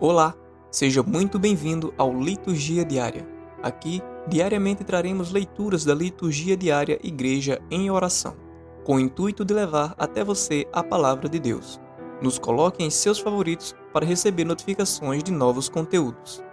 Olá, 0.00 0.32
seja 0.70 1.02
muito 1.02 1.40
bem-vindo 1.40 1.92
ao 1.98 2.16
Liturgia 2.16 2.84
Diária. 2.84 3.26
Aqui, 3.60 4.00
diariamente 4.28 4.84
traremos 4.84 5.32
leituras 5.32 5.84
da 5.84 5.92
Liturgia 5.92 6.56
Diária 6.56 7.00
Igreja 7.02 7.60
em 7.68 7.90
Oração, 7.90 8.36
com 8.84 8.94
o 8.94 9.00
intuito 9.00 9.44
de 9.44 9.52
levar 9.52 9.96
até 9.98 10.22
você 10.22 10.68
a 10.72 10.84
palavra 10.84 11.28
de 11.28 11.40
Deus. 11.40 11.80
Nos 12.22 12.38
coloque 12.38 12.84
em 12.84 12.90
seus 12.90 13.18
favoritos 13.18 13.74
para 13.92 14.06
receber 14.06 14.44
notificações 14.44 15.24
de 15.24 15.32
novos 15.32 15.68
conteúdos. 15.68 16.44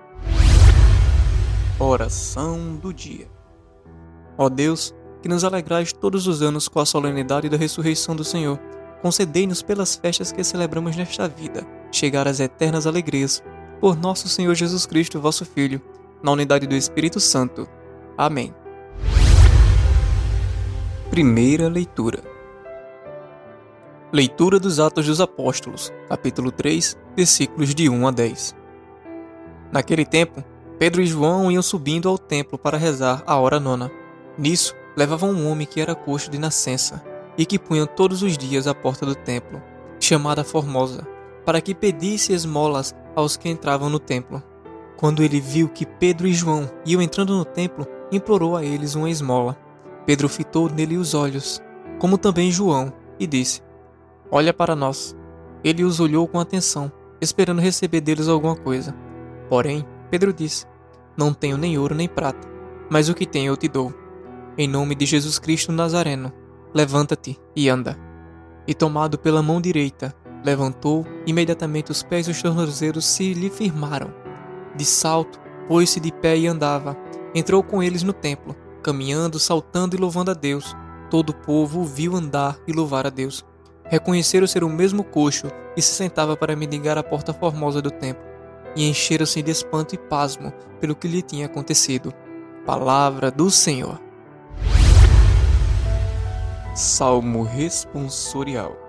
Oração 1.80 2.78
do 2.78 2.92
Dia 2.92 3.28
Ó 4.40 4.50
Deus, 4.50 4.92
que 5.22 5.30
nos 5.30 5.44
alegrais 5.44 5.94
todos 5.94 6.26
os 6.26 6.42
anos 6.42 6.68
com 6.68 6.80
a 6.80 6.86
solenidade 6.86 7.48
da 7.48 7.58
ressurreição 7.58 8.16
do 8.16 8.24
Senhor, 8.24 8.60
concedei-nos 9.04 9.62
pelas 9.62 9.96
festas 9.96 10.32
que 10.32 10.44
celebramos 10.44 10.96
nesta 10.96 11.28
vida 11.28 11.75
chegar 11.92 12.28
às 12.28 12.40
eternas 12.40 12.88
alegrias, 12.88 13.44
por 13.80 13.96
nosso 13.96 14.28
Senhor 14.28 14.56
Jesus 14.56 14.86
Cristo, 14.86 15.20
vosso 15.20 15.46
Filho, 15.46 15.82
na 16.24 16.32
unidade 16.32 16.66
do 16.66 16.76
Espírito 16.76 17.20
Santo. 17.20 17.68
Amém. 18.18 18.54
Primeira 21.10 21.68
leitura. 21.68 22.24
Leitura 24.12 24.60
dos 24.60 24.80
Atos 24.80 25.06
dos 25.06 25.20
Apóstolos, 25.20 25.92
capítulo 26.08 26.52
3, 26.52 26.98
versículos 27.16 27.76
de 27.76 27.90
1 27.90 28.08
a 28.08 28.12
10. 28.12 28.56
Naquele 29.72 30.06
tempo, 30.06 30.44
Pedro 30.80 31.02
e 31.02 31.06
João 31.06 31.52
iam 31.52 31.62
subindo 31.62 32.10
ao 32.10 32.18
templo 32.18 32.58
para 32.58 32.78
rezar 32.78 33.24
a 33.26 33.36
hora 33.38 33.60
nona. 33.60 33.92
Nisso, 34.38 34.74
levavam 34.96 35.32
um 35.32 35.50
homem 35.50 35.68
que 35.68 35.82
era 35.82 35.96
coxo 35.96 36.30
de 36.30 36.38
nascença 36.38 37.04
e 37.38 37.46
que 37.46 37.60
punham 37.60 37.86
todos 37.86 38.24
os 38.24 38.38
dias 38.38 38.68
à 38.68 38.74
porta 38.74 39.06
do 39.06 39.16
templo, 39.16 39.62
chamada 40.00 40.44
Formosa, 40.44 41.06
para 41.46 41.62
que 41.62 41.76
pedisse 41.76 42.34
esmolas 42.34 42.96
aos 43.16 43.38
que 43.38 43.48
entravam 43.48 43.90
no 43.90 44.00
templo. 44.00 44.44
Quando 44.98 45.22
ele 45.22 45.40
viu 45.40 45.70
que 45.70 45.86
Pedro 45.86 46.28
e 46.28 46.34
João 46.34 46.70
iam 46.86 47.02
entrando 47.02 47.36
no 47.36 47.46
templo, 47.46 47.86
implorou 48.12 48.56
a 48.56 48.64
eles 48.64 48.96
uma 48.96 49.10
esmola. 49.10 49.58
Pedro 50.06 50.28
fitou 50.28 50.70
nele 50.70 50.98
os 50.98 51.14
olhos, 51.14 51.62
como 52.00 52.18
também 52.18 52.52
João, 52.52 52.92
e 53.20 53.28
disse: 53.28 53.62
Olha 54.32 54.54
para 54.54 54.76
nós. 54.76 55.16
Ele 55.64 55.84
os 55.84 56.00
olhou 56.00 56.28
com 56.28 56.40
atenção, 56.40 56.92
esperando 57.20 57.62
receber 57.62 58.02
deles 58.02 58.28
alguma 58.28 58.56
coisa. 58.56 58.96
Porém, 59.50 59.86
Pedro 60.10 60.32
disse: 60.32 60.66
Não 61.18 61.34
tenho 61.34 61.58
nem 61.58 61.78
ouro 61.78 61.96
nem 61.96 62.08
prata, 62.08 62.48
mas 62.90 63.10
o 63.10 63.14
que 63.14 63.26
tenho 63.26 63.52
eu 63.52 63.58
te 63.58 63.68
dou. 63.68 63.94
Em 64.58 64.68
nome 64.68 64.96
de 64.96 65.06
Jesus 65.06 65.40
Cristo 65.40 65.72
Nazareno, 65.72 66.32
levanta-te 66.74 67.40
e 67.56 67.68
anda. 67.68 67.98
E 68.68 68.74
tomado 68.74 69.18
pela 69.18 69.42
mão 69.42 69.60
direita, 69.60 70.16
Levantou, 70.46 71.04
imediatamente 71.26 71.90
os 71.90 72.04
pés 72.04 72.28
e 72.28 72.32
os 72.32 72.40
tornozelos 72.40 73.04
se 73.04 73.34
lhe 73.34 73.50
firmaram. 73.50 74.14
De 74.76 74.86
salto, 74.86 75.40
pôs-se 75.68 76.00
de 76.00 76.12
pé 76.12 76.38
e 76.38 76.46
andava. 76.46 76.96
Entrou 77.34 77.64
com 77.64 77.82
eles 77.82 78.04
no 78.04 78.14
templo, 78.14 78.56
caminhando, 78.84 79.40
saltando 79.40 79.96
e 79.96 80.00
louvando 80.00 80.30
a 80.30 80.36
Deus. 80.36 80.76
Todo 81.10 81.32
o 81.32 81.34
povo 81.34 81.80
o 81.80 81.84
viu 81.84 82.16
andar 82.16 82.60
e 82.68 82.72
louvar 82.72 83.08
a 83.08 83.10
Deus. 83.10 83.44
Reconheceram 83.86 84.46
ser 84.46 84.64
o 84.64 84.70
mesmo 84.70 85.04
coxo 85.04 85.48
e 85.76 85.82
se 85.82 85.96
sentava 85.96 86.38
para 86.38 86.56
mendigar 86.56 86.96
a 86.96 87.04
porta 87.04 87.34
formosa 87.34 87.82
do 87.82 87.90
templo. 87.90 88.24
E 88.76 88.88
encheram-se 88.88 89.42
de 89.42 89.50
espanto 89.50 89.96
e 89.96 89.98
pasmo 89.98 90.54
pelo 90.80 90.96
que 90.96 91.08
lhe 91.08 91.24
tinha 91.24 91.48
acontecido. 91.48 92.14
Palavra 92.68 93.32
do 93.32 93.50
Senhor. 93.50 94.00
Salmo 96.76 97.42
responsorial. 97.42 98.85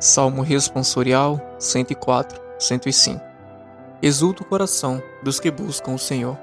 Salmo 0.00 0.42
responsorial 0.42 1.40
104, 1.58 2.40
105. 2.56 3.20
Exulta 4.00 4.44
o 4.44 4.46
coração 4.46 5.02
dos 5.24 5.40
que 5.40 5.50
buscam 5.50 5.92
o 5.92 5.98
Senhor. 5.98 6.38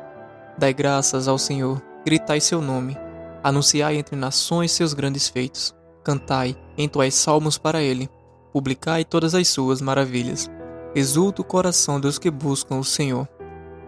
Dai 0.57 0.73
graças 0.73 1.29
ao 1.29 1.37
Senhor, 1.37 1.81
gritai 2.05 2.41
seu 2.41 2.61
nome, 2.61 2.97
anunciai 3.41 3.95
entre 3.95 4.13
nações 4.17 4.73
seus 4.73 4.93
grandes 4.93 5.29
feitos, 5.29 5.73
cantai, 6.03 6.53
entoai 6.77 7.09
salmos 7.09 7.57
para 7.57 7.81
ele, 7.81 8.09
publicai 8.51 9.05
todas 9.05 9.33
as 9.33 9.47
suas 9.47 9.79
maravilhas. 9.79 10.51
Exulta 10.93 11.41
o 11.41 11.45
coração 11.45 11.97
dos 11.97 12.19
que 12.19 12.29
buscam 12.29 12.75
o 12.75 12.83
Senhor. 12.83 13.25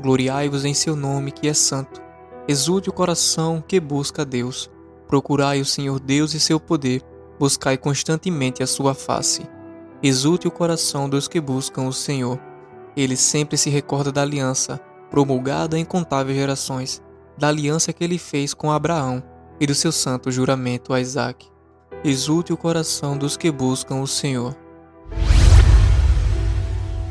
Gloriai-vos 0.02 0.64
em 0.64 0.74
seu 0.74 0.96
nome, 0.96 1.30
que 1.30 1.46
é 1.46 1.54
santo. 1.54 2.02
Exulte 2.48 2.90
o 2.90 2.94
coração 2.94 3.62
que 3.66 3.82
busca 3.82 4.22
a 4.22 4.26
Deus. 4.26 4.70
Procurai 5.10 5.60
o 5.60 5.66
Senhor 5.66 6.00
Deus 6.00 6.34
e 6.34 6.40
seu 6.40 6.58
poder, 6.58 7.02
buscai 7.38 7.78
constantemente 7.78 8.64
a 8.64 8.68
sua 8.68 8.94
face. 8.94 9.57
Exulte 10.02 10.48
o 10.48 10.52
coração 10.52 11.10
dos 11.10 11.28
que 11.28 11.42
buscam 11.42 11.88
o 11.88 11.94
Senhor. 11.94 12.40
Ele 12.96 13.18
sempre 13.18 13.58
se 13.58 13.70
recorda 13.70 14.12
da 14.12 14.22
aliança, 14.22 14.80
promulgada 15.10 15.78
em 15.78 15.82
incontáveis 15.82 16.38
gerações, 16.38 17.02
da 17.36 17.48
aliança 17.48 17.92
que 17.92 18.04
ele 18.04 18.20
fez 18.20 18.54
com 18.54 18.72
Abraão 18.72 19.24
e 19.60 19.66
do 19.66 19.74
seu 19.74 19.92
santo 19.92 20.30
juramento 20.30 20.94
a 20.94 21.02
Isaac. 21.02 21.48
Exulte 22.04 22.54
o 22.54 22.58
coração 22.58 23.18
dos 23.18 23.36
que 23.36 23.50
buscam 23.52 23.96
o 23.96 24.08
Senhor. 24.08 24.56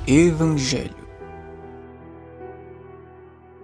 Evangelho 0.06 1.06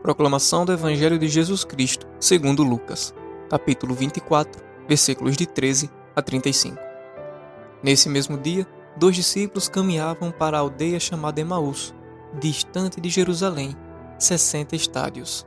Proclamação 0.03 0.65
do 0.65 0.73
Evangelho 0.73 1.17
de 1.17 1.29
Jesus 1.29 1.63
Cristo, 1.63 2.09
segundo 2.19 2.65
Lucas, 2.65 3.15
capítulo 3.49 3.95
24, 3.95 4.61
versículos 4.89 5.37
de 5.37 5.47
13 5.47 5.89
a 6.17 6.21
35. 6.21 6.77
Nesse 7.85 8.09
mesmo 8.09 8.37
dia, 8.37 8.67
dois 8.97 9.17
discípulos 9.17 9.69
caminhavam 9.69 10.31
para 10.31 10.57
a 10.57 10.61
aldeia 10.61 11.01
chamada 11.01 11.41
Emaús, 11.41 11.95
distante 12.39 13.01
de 13.01 13.09
Jerusalém, 13.09 13.77
sessenta 14.19 14.77
estádios. 14.77 15.47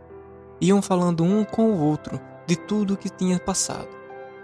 Iam 0.59 0.81
falando 0.81 1.23
um 1.23 1.43
com 1.43 1.71
o 1.71 1.79
outro 1.79 2.19
de 2.47 2.55
tudo 2.55 2.93
o 2.93 2.97
que 2.97 3.09
tinha 3.09 3.39
passado. 3.39 3.89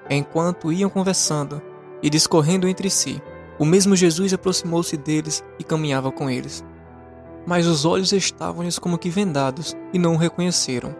Enquanto 0.09 0.71
iam 0.71 0.89
conversando 0.89 1.61
e 2.01 2.09
discorrendo 2.09 2.67
entre 2.67 2.89
si, 2.89 3.21
o 3.59 3.65
mesmo 3.65 3.95
Jesus 3.95 4.33
aproximou-se 4.33 4.97
deles 4.97 5.43
e 5.59 5.63
caminhava 5.63 6.11
com 6.11 6.29
eles. 6.29 6.65
Mas 7.45 7.65
os 7.65 7.85
olhos 7.85 8.11
estavam-lhes 8.11 8.77
como 8.77 8.97
que 8.97 9.09
vendados 9.09 9.75
e 9.93 9.99
não 9.99 10.13
o 10.13 10.17
reconheceram. 10.17 10.95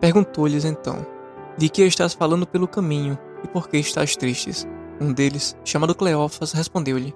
Perguntou-lhes 0.00 0.64
então: 0.64 1.06
De 1.56 1.68
que 1.68 1.82
estás 1.82 2.14
falando 2.14 2.46
pelo 2.46 2.68
caminho 2.68 3.18
e 3.42 3.48
por 3.48 3.68
que 3.68 3.78
estás 3.78 4.16
tristes? 4.16 4.66
Um 5.00 5.12
deles, 5.12 5.56
chamado 5.64 5.94
Cleófas, 5.94 6.52
respondeu-lhe: 6.52 7.14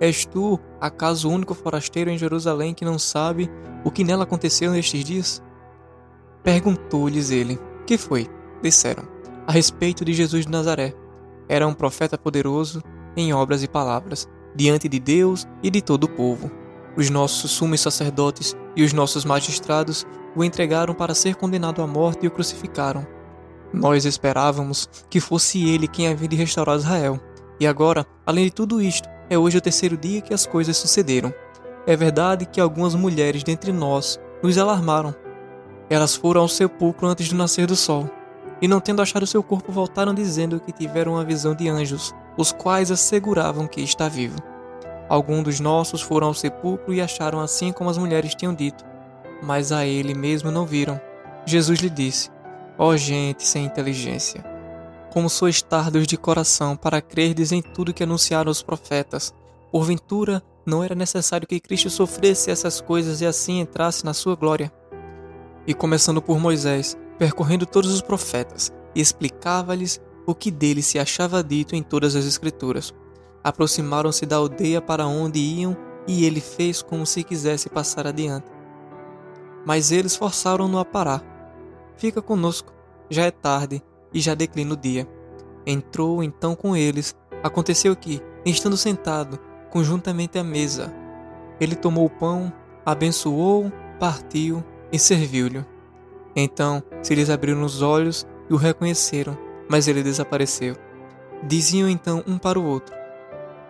És 0.00 0.24
tu, 0.24 0.58
acaso 0.80 1.28
o 1.28 1.32
único 1.32 1.54
forasteiro 1.54 2.08
em 2.08 2.16
Jerusalém 2.16 2.72
que 2.72 2.86
não 2.86 2.98
sabe 2.98 3.50
o 3.84 3.90
que 3.90 4.02
nela 4.02 4.24
aconteceu 4.24 4.72
nestes 4.72 5.04
dias? 5.04 5.42
Perguntou-lhes 6.42 7.30
ele: 7.30 7.58
Que 7.86 7.98
foi? 7.98 8.26
Disseram: 8.62 9.04
A 9.46 9.52
respeito 9.52 10.04
de 10.04 10.14
Jesus 10.14 10.46
de 10.46 10.52
Nazaré. 10.52 10.94
Era 11.48 11.66
um 11.66 11.74
profeta 11.74 12.16
poderoso 12.16 12.82
em 13.16 13.32
obras 13.34 13.62
e 13.62 13.68
palavras, 13.68 14.28
diante 14.54 14.88
de 14.88 14.98
Deus 14.98 15.46
e 15.62 15.70
de 15.70 15.82
todo 15.82 16.04
o 16.04 16.08
povo. 16.08 16.50
Os 16.96 17.10
nossos 17.10 17.50
sumos 17.50 17.80
sacerdotes 17.80 18.56
e 18.74 18.82
os 18.82 18.92
nossos 18.92 19.24
magistrados 19.24 20.06
o 20.34 20.44
entregaram 20.44 20.94
para 20.94 21.14
ser 21.14 21.34
condenado 21.34 21.82
à 21.82 21.86
morte 21.86 22.24
e 22.24 22.28
o 22.28 22.30
crucificaram. 22.30 23.06
Nós 23.72 24.04
esperávamos 24.04 24.88
que 25.08 25.20
fosse 25.20 25.68
ele 25.68 25.86
quem 25.86 26.08
havia 26.08 26.28
de 26.28 26.36
restaurar 26.36 26.76
Israel. 26.76 27.20
E 27.58 27.66
agora, 27.66 28.06
além 28.26 28.46
de 28.46 28.52
tudo 28.52 28.80
isto, 28.80 29.08
é 29.30 29.38
hoje 29.38 29.56
o 29.56 29.60
terceiro 29.60 29.96
dia 29.96 30.20
que 30.20 30.34
as 30.34 30.44
coisas 30.44 30.76
sucederam. 30.76 31.32
É 31.86 31.96
verdade 31.96 32.44
que 32.44 32.60
algumas 32.60 32.96
mulheres 32.96 33.44
dentre 33.44 33.72
nós 33.72 34.20
nos 34.42 34.58
alarmaram. 34.58 35.14
Elas 35.88 36.16
foram 36.16 36.42
ao 36.42 36.48
sepulcro 36.48 37.06
antes 37.06 37.28
do 37.28 37.36
nascer 37.36 37.66
do 37.66 37.76
sol, 37.76 38.10
e 38.60 38.68
não 38.68 38.80
tendo 38.80 39.00
achado 39.00 39.26
seu 39.26 39.42
corpo, 39.42 39.72
voltaram 39.72 40.12
dizendo 40.12 40.60
que 40.60 40.72
tiveram 40.72 41.12
uma 41.12 41.24
visão 41.24 41.54
de 41.54 41.68
anjos, 41.68 42.12
os 42.36 42.52
quais 42.52 42.90
asseguravam 42.90 43.66
que 43.66 43.80
está 43.80 44.08
vivo. 44.08 44.36
Alguns 45.08 45.44
dos 45.44 45.60
nossos 45.60 46.02
foram 46.02 46.28
ao 46.28 46.34
sepulcro 46.34 46.92
e 46.92 47.00
acharam 47.00 47.40
assim 47.40 47.72
como 47.72 47.88
as 47.88 47.98
mulheres 47.98 48.34
tinham 48.34 48.54
dito, 48.54 48.84
mas 49.42 49.72
a 49.72 49.86
ele 49.86 50.14
mesmo 50.14 50.50
não 50.50 50.66
viram. 50.66 51.00
Jesus 51.46 51.80
lhe 51.80 51.90
disse: 51.90 52.30
Ó 52.78 52.88
oh, 52.88 52.96
gente 52.96 53.46
sem 53.46 53.64
inteligência, 53.64 54.44
como 55.10 55.28
sois 55.28 55.60
tardos 55.60 56.06
de 56.06 56.16
coração 56.16 56.76
para 56.76 57.02
crerdes 57.02 57.52
em 57.52 57.60
tudo 57.60 57.92
que 57.92 58.02
anunciaram 58.02 58.50
os 58.50 58.62
profetas. 58.62 59.34
Porventura, 59.70 60.42
não 60.64 60.84
era 60.84 60.94
necessário 60.94 61.46
que 61.46 61.60
Cristo 61.60 61.90
sofresse 61.90 62.50
essas 62.50 62.80
coisas 62.80 63.20
e 63.20 63.26
assim 63.26 63.60
entrasse 63.60 64.04
na 64.04 64.14
sua 64.14 64.36
glória. 64.36 64.72
E 65.66 65.74
começando 65.74 66.22
por 66.22 66.38
Moisés, 66.38 66.96
percorrendo 67.18 67.66
todos 67.66 67.92
os 67.92 68.02
profetas, 68.02 68.72
explicava-lhes 68.94 70.00
o 70.26 70.34
que 70.34 70.50
dele 70.50 70.82
se 70.82 70.98
achava 70.98 71.42
dito 71.42 71.74
em 71.74 71.82
todas 71.82 72.14
as 72.14 72.24
Escrituras. 72.24 72.94
Aproximaram-se 73.42 74.26
da 74.26 74.36
aldeia 74.36 74.80
para 74.80 75.06
onde 75.06 75.38
iam 75.38 75.76
e 76.06 76.24
ele 76.24 76.40
fez 76.40 76.82
como 76.82 77.04
se 77.04 77.24
quisesse 77.24 77.68
passar 77.68 78.06
adiante. 78.06 78.46
Mas 79.66 79.90
eles 79.90 80.14
forçaram-no 80.14 80.78
a 80.78 80.84
parar. 80.84 81.22
Fica 81.96 82.22
conosco, 82.22 82.72
já 83.08 83.24
é 83.26 83.30
tarde 83.30 83.82
e 84.12 84.20
já 84.20 84.34
declina 84.34 84.74
o 84.74 84.76
dia. 84.76 85.08
Entrou 85.66 86.22
então 86.22 86.54
com 86.54 86.76
eles. 86.76 87.14
Aconteceu 87.42 87.94
que, 87.96 88.20
estando 88.44 88.76
sentado, 88.76 89.38
conjuntamente 89.70 90.38
à 90.38 90.44
mesa, 90.44 90.92
ele 91.60 91.74
tomou 91.74 92.06
o 92.06 92.10
pão, 92.10 92.52
abençoou, 92.84 93.70
partiu 93.98 94.64
e 94.92 94.98
serviu-lhe. 94.98 95.64
Então 96.34 96.82
se 97.02 97.14
lhes 97.14 97.30
abriram 97.30 97.62
os 97.62 97.82
olhos 97.82 98.26
e 98.48 98.54
o 98.54 98.56
reconheceram, 98.56 99.36
mas 99.68 99.88
ele 99.88 100.02
desapareceu. 100.02 100.76
Diziam 101.42 101.88
então 101.88 102.22
um 102.26 102.38
para 102.38 102.58
o 102.58 102.64
outro: 102.64 102.94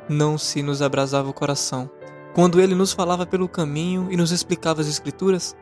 Não 0.09 0.39
se 0.39 0.63
nos 0.63 0.83
abrasava 0.83 1.29
o 1.29 1.35
coração 1.35 1.91
quando 2.35 2.61
ele 2.61 2.75
nos 2.75 2.93
falava 2.93 3.27
pelo 3.27 3.49
caminho 3.49 4.09
e 4.11 4.17
nos 4.17 4.31
explicava 4.31 4.81
as 4.81 4.89
Escrituras? 4.89 5.57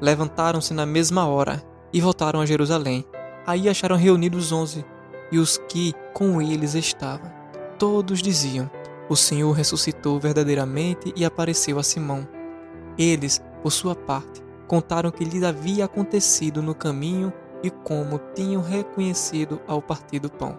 Levantaram-se 0.00 0.72
na 0.72 0.86
mesma 0.86 1.26
hora 1.26 1.62
e 1.92 2.00
voltaram 2.00 2.40
a 2.40 2.46
Jerusalém. 2.46 3.04
Aí 3.46 3.68
acharam 3.68 3.96
reunidos 3.96 4.52
onze 4.52 4.84
e 5.30 5.38
os 5.38 5.58
que 5.68 5.94
com 6.12 6.40
eles 6.40 6.74
estavam. 6.74 7.32
Todos 7.78 8.22
diziam: 8.22 8.70
O 9.08 9.16
Senhor 9.16 9.52
ressuscitou 9.52 10.20
verdadeiramente 10.20 11.12
e 11.16 11.24
apareceu 11.24 11.78
a 11.78 11.82
Simão. 11.82 12.28
Eles, 12.96 13.42
por 13.62 13.70
sua 13.70 13.96
parte, 13.96 14.42
contaram 14.68 15.10
o 15.10 15.12
que 15.12 15.24
lhes 15.24 15.42
havia 15.42 15.86
acontecido 15.86 16.62
no 16.62 16.74
caminho 16.74 17.32
e 17.62 17.70
como 17.70 18.20
tinham 18.34 18.62
reconhecido 18.62 19.60
ao 19.66 19.80
partir 19.80 20.18
do 20.18 20.30
pão. 20.30 20.56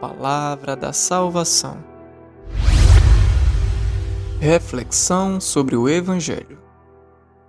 Palavra 0.00 0.76
da 0.76 0.92
salvação. 0.92 1.82
Reflexão 4.40 5.40
sobre 5.40 5.76
o 5.76 5.88
Evangelho. 5.88 6.58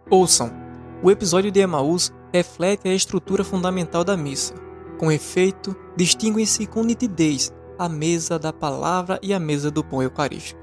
Ouçam, 0.09 0.51
o 1.03 1.11
episódio 1.11 1.51
de 1.51 1.59
Emaús 1.59 2.13
reflete 2.31 2.87
a 2.87 2.93
estrutura 2.93 3.43
fundamental 3.43 4.03
da 4.03 4.15
missa. 4.15 4.64
Com 4.97 5.11
efeito, 5.11 5.75
distinguem-se 5.95 6.65
com 6.65 6.83
nitidez 6.83 7.53
a 7.77 7.89
mesa 7.89 8.39
da 8.39 8.53
palavra 8.53 9.19
e 9.21 9.33
a 9.33 9.39
mesa 9.39 9.69
do 9.69 9.83
pão 9.83 10.01
eucarístico. 10.01 10.59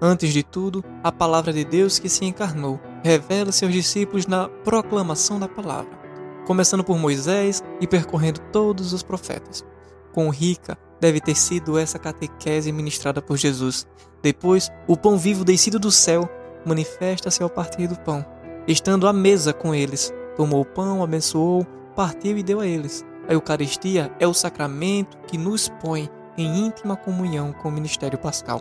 Antes 0.00 0.32
de 0.32 0.42
tudo, 0.42 0.84
a 1.02 1.12
palavra 1.12 1.52
de 1.52 1.64
Deus 1.64 1.98
que 1.98 2.08
se 2.08 2.24
encarnou 2.24 2.80
revela-se 3.02 3.64
aos 3.64 3.72
discípulos 3.72 4.26
na 4.26 4.48
proclamação 4.48 5.38
da 5.38 5.48
palavra, 5.48 5.96
começando 6.44 6.84
por 6.84 6.98
Moisés 6.98 7.62
e 7.80 7.86
percorrendo 7.86 8.40
todos 8.52 8.92
os 8.92 9.02
profetas. 9.02 9.64
Quão 10.12 10.28
rica 10.28 10.76
deve 11.00 11.20
ter 11.20 11.34
sido 11.34 11.78
essa 11.78 11.98
catequese 11.98 12.70
ministrada 12.70 13.20
por 13.20 13.36
Jesus. 13.36 13.86
Depois, 14.22 14.70
o 14.86 14.96
pão 14.96 15.18
vivo 15.18 15.44
descido 15.44 15.78
do 15.78 15.90
céu 15.90 16.28
manifesta-se 16.64 17.42
ao 17.42 17.50
partir 17.50 17.88
do 17.88 17.98
pão. 17.98 18.24
Estando 18.68 19.08
à 19.08 19.12
mesa 19.12 19.52
com 19.52 19.74
eles, 19.74 20.12
tomou 20.36 20.60
o 20.60 20.64
pão, 20.64 21.02
abençoou, 21.02 21.66
partiu 21.96 22.38
e 22.38 22.42
deu 22.42 22.60
a 22.60 22.66
eles. 22.66 23.04
A 23.28 23.32
Eucaristia 23.32 24.12
é 24.18 24.26
o 24.26 24.34
sacramento 24.34 25.16
que 25.26 25.38
nos 25.38 25.68
põe 25.68 26.10
em 26.36 26.66
íntima 26.66 26.96
comunhão 26.96 27.52
com 27.52 27.68
o 27.68 27.72
ministério 27.72 28.18
pascal. 28.18 28.60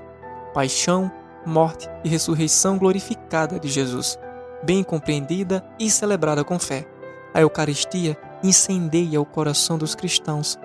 Paixão, 0.54 1.12
morte 1.46 1.90
e 2.04 2.10
ressurreição 2.10 2.78
glorificada 2.78 3.60
de 3.60 3.68
Jesus, 3.68 4.20
bem 4.64 4.84
compreendida 4.84 5.66
e 5.80 5.90
celebrada 5.90 6.44
com 6.44 6.60
fé. 6.60 6.86
A 7.34 7.42
Eucaristia 7.42 8.18
incendeia 8.44 9.22
o 9.22 9.26
coração 9.26 9.78
dos 9.78 9.96
cristãos 9.96 10.60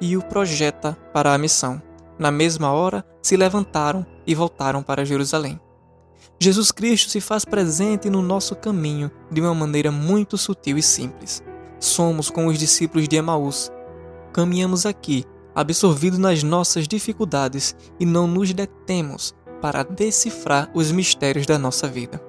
e 0.00 0.16
o 0.16 0.22
projeta 0.22 0.96
para 1.12 1.32
a 1.32 1.38
missão. 1.38 1.80
Na 2.18 2.30
mesma 2.30 2.72
hora, 2.72 3.04
se 3.22 3.36
levantaram 3.36 4.04
e 4.26 4.34
voltaram 4.34 4.82
para 4.82 5.04
Jerusalém. 5.04 5.60
Jesus 6.40 6.72
Cristo 6.72 7.10
se 7.10 7.20
faz 7.20 7.44
presente 7.44 8.08
no 8.08 8.22
nosso 8.22 8.56
caminho 8.56 9.10
de 9.30 9.40
uma 9.40 9.54
maneira 9.54 9.90
muito 9.90 10.36
sutil 10.36 10.78
e 10.78 10.82
simples. 10.82 11.42
Somos 11.80 12.30
como 12.30 12.48
os 12.48 12.58
discípulos 12.58 13.08
de 13.08 13.16
Emaús. 13.16 13.70
Caminhamos 14.32 14.84
aqui, 14.84 15.24
absorvidos 15.54 16.18
nas 16.18 16.42
nossas 16.42 16.88
dificuldades 16.88 17.76
e 17.98 18.06
não 18.06 18.26
nos 18.26 18.52
detemos 18.52 19.34
para 19.60 19.82
decifrar 19.82 20.70
os 20.74 20.92
mistérios 20.92 21.46
da 21.46 21.58
nossa 21.58 21.86
vida. 21.88 22.20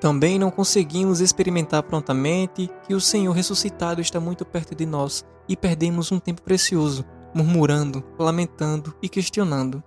Também 0.00 0.38
não 0.38 0.50
conseguimos 0.50 1.20
experimentar 1.20 1.82
prontamente 1.82 2.70
que 2.86 2.94
o 2.94 3.00
Senhor 3.00 3.32
ressuscitado 3.32 4.00
está 4.00 4.18
muito 4.18 4.46
perto 4.46 4.74
de 4.74 4.86
nós 4.86 5.24
e 5.46 5.56
perdemos 5.56 6.10
um 6.10 6.18
tempo 6.18 6.40
precioso, 6.40 7.04
murmurando, 7.34 8.02
lamentando 8.18 8.94
e 9.02 9.08
questionando. 9.08 9.82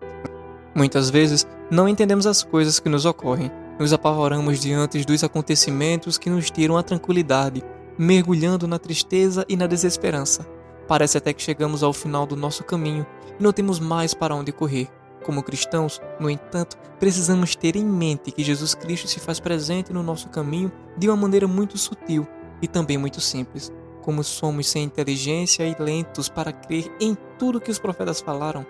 Muitas 0.76 1.10
vezes 1.10 1.48
não 1.70 1.90
entendemos 1.90 2.28
as 2.28 2.44
coisas 2.44 2.80
que 2.80 2.90
nos 2.90 3.06
ocorrem, 3.06 3.52
nos 3.80 3.92
apavoramos 3.92 4.60
diante 4.60 5.04
dos 5.04 5.24
acontecimentos 5.24 6.20
que 6.20 6.30
nos 6.30 6.52
tiram 6.52 6.78
a 6.78 6.84
tranquilidade 6.84 7.64
mergulhando 7.98 8.68
na 8.68 8.80
tristeza 8.80 9.46
e 9.48 9.56
na 9.56 9.68
desesperança. 9.68 10.48
Parece 10.88 11.18
até 11.18 11.34
que 11.34 11.42
chegamos 11.42 11.84
ao 11.84 11.94
final 11.94 12.26
do 12.26 12.36
nosso 12.36 12.64
caminho 12.64 13.06
e 13.40 13.44
não 13.44 13.54
temos 13.54 13.80
mais 13.80 14.14
para 14.14 14.36
onde 14.36 14.52
correr. 14.52 14.90
Como 15.24 15.44
cristãos, 15.44 16.02
no 16.20 16.30
entanto, 16.30 16.78
precisamos 17.00 17.56
ter 17.56 17.76
em 17.76 17.86
mente 17.86 18.32
que 18.32 18.44
Jesus 18.44 18.76
Cristo 18.76 19.08
se 19.08 19.20
faz 19.20 19.40
presente 19.40 19.94
no 19.94 20.04
nosso 20.04 20.30
caminho 20.30 20.72
de 20.98 21.08
uma 21.08 21.16
maneira 21.16 21.48
muito 21.48 21.78
sutil 21.78 22.28
e 22.62 22.68
também 22.68 22.98
muito 22.98 23.22
simples. 23.22 23.72
Como 24.02 24.24
somos 24.24 24.68
sem 24.68 24.84
inteligência 24.84 25.64
e 25.64 25.76
lentos 25.82 26.28
para 26.28 26.52
crer 26.52 26.92
em 27.00 27.18
tudo 27.40 27.62
que 27.62 27.72
os 27.72 27.80
profetas 27.80 28.20
falaram, 28.20 28.66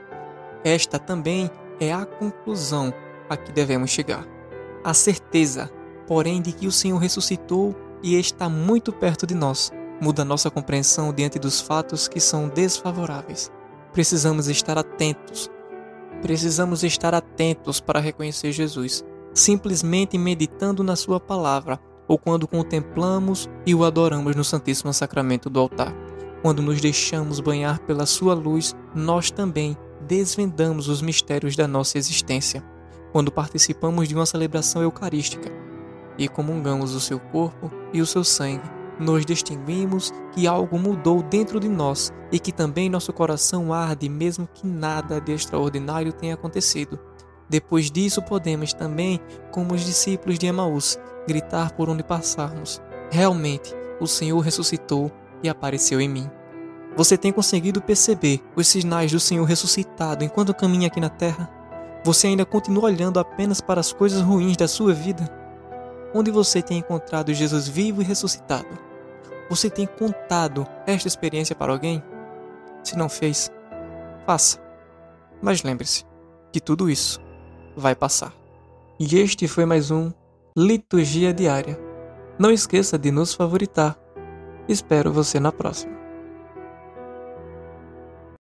esta 0.63 0.99
também 0.99 1.49
é 1.79 1.91
a 1.91 2.05
conclusão 2.05 2.93
a 3.29 3.35
que 3.35 3.51
devemos 3.51 3.89
chegar. 3.89 4.27
A 4.83 4.93
certeza, 4.93 5.71
porém, 6.07 6.41
de 6.41 6.51
que 6.51 6.67
o 6.67 6.71
Senhor 6.71 6.97
ressuscitou 6.97 7.75
e 8.03 8.19
está 8.19 8.49
muito 8.49 8.91
perto 8.91 9.25
de 9.25 9.33
nós, 9.33 9.71
muda 10.01 10.25
nossa 10.25 10.51
compreensão 10.51 11.13
diante 11.13 11.39
dos 11.39 11.61
fatos 11.61 12.07
que 12.07 12.19
são 12.19 12.49
desfavoráveis. 12.49 13.49
Precisamos 13.93 14.47
estar 14.47 14.77
atentos. 14.77 15.49
Precisamos 16.21 16.83
estar 16.83 17.13
atentos 17.13 17.79
para 17.79 17.99
reconhecer 17.99 18.51
Jesus, 18.51 19.03
simplesmente 19.33 20.17
meditando 20.17 20.83
na 20.83 20.95
Sua 20.95 21.19
palavra 21.19 21.79
ou 22.07 22.17
quando 22.17 22.47
contemplamos 22.47 23.49
e 23.65 23.73
o 23.73 23.85
adoramos 23.85 24.35
no 24.35 24.43
Santíssimo 24.43 24.93
Sacramento 24.93 25.49
do 25.49 25.59
altar. 25.59 25.95
Quando 26.41 26.61
nos 26.61 26.81
deixamos 26.81 27.39
banhar 27.39 27.79
pela 27.79 28.05
Sua 28.05 28.33
luz, 28.33 28.75
nós 28.93 29.31
também 29.31 29.77
desvendamos 30.05 30.89
os 30.89 31.01
mistérios 31.01 31.55
da 31.55 31.67
nossa 31.67 31.97
existência. 31.97 32.63
Quando 33.13 33.31
participamos 33.31 34.09
de 34.09 34.15
uma 34.15 34.25
celebração 34.25 34.81
eucarística, 34.81 35.49
e 36.17 36.27
comungamos 36.27 36.93
o 36.93 36.99
seu 36.99 37.19
corpo 37.19 37.71
e 37.91 38.01
o 38.01 38.05
seu 38.05 38.23
sangue, 38.23 38.69
nos 38.99 39.25
distinguimos 39.25 40.11
que 40.31 40.47
algo 40.47 40.77
mudou 40.77 41.23
dentro 41.23 41.59
de 41.59 41.67
nós 41.67 42.11
e 42.31 42.39
que 42.39 42.51
também 42.51 42.89
nosso 42.89 43.11
coração 43.11 43.73
arde, 43.73 44.09
mesmo 44.09 44.47
que 44.53 44.65
nada 44.65 45.19
de 45.19 45.31
extraordinário 45.33 46.13
tenha 46.13 46.33
acontecido. 46.33 46.99
Depois 47.49 47.91
disso, 47.91 48.21
podemos 48.21 48.73
também, 48.73 49.19
como 49.51 49.73
os 49.73 49.85
discípulos 49.85 50.39
de 50.39 50.47
Emaús, 50.47 50.97
gritar 51.27 51.71
por 51.73 51.89
onde 51.89 52.03
passarmos: 52.03 52.81
Realmente, 53.11 53.75
o 53.99 54.07
Senhor 54.07 54.39
ressuscitou 54.39 55.11
e 55.43 55.49
apareceu 55.49 55.99
em 55.99 56.09
mim. 56.09 56.29
Você 56.95 57.17
tem 57.17 57.31
conseguido 57.31 57.81
perceber 57.81 58.41
os 58.55 58.67
sinais 58.67 59.11
do 59.11 59.19
Senhor 59.19 59.43
ressuscitado 59.43 60.23
enquanto 60.23 60.53
caminha 60.53 60.87
aqui 60.87 61.01
na 61.01 61.09
terra? 61.09 61.49
Você 62.05 62.27
ainda 62.27 62.45
continua 62.45 62.85
olhando 62.85 63.19
apenas 63.19 63.61
para 63.61 63.79
as 63.79 63.91
coisas 63.91 64.21
ruins 64.21 64.57
da 64.57 64.67
sua 64.67 64.93
vida? 64.93 65.42
Onde 66.13 66.31
você 66.31 66.61
tem 66.61 66.77
encontrado 66.77 67.33
Jesus 67.33 67.67
vivo 67.67 68.01
e 68.01 68.05
ressuscitado. 68.05 68.67
Você 69.49 69.69
tem 69.69 69.85
contado 69.85 70.67
esta 70.85 71.07
experiência 71.07 71.55
para 71.55 71.71
alguém? 71.71 72.03
Se 72.83 72.97
não 72.97 73.09
fez, 73.09 73.51
faça. 74.25 74.59
Mas 75.41 75.63
lembre-se 75.63 76.05
que 76.51 76.59
tudo 76.59 76.89
isso 76.89 77.19
vai 77.75 77.95
passar. 77.95 78.33
E 78.99 79.17
este 79.17 79.47
foi 79.47 79.65
mais 79.65 79.91
um 79.91 80.11
Liturgia 80.55 81.33
Diária. 81.33 81.79
Não 82.37 82.51
esqueça 82.51 82.97
de 82.97 83.11
nos 83.11 83.33
favoritar. 83.33 83.97
Espero 84.67 85.11
você 85.11 85.39
na 85.39 85.51
próxima. 85.51 86.02